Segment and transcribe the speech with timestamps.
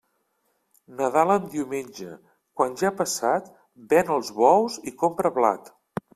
[1.01, 2.13] Nadal en diumenge,
[2.61, 3.53] quan ja ha passat,
[3.93, 5.73] ven els bous i compra blat.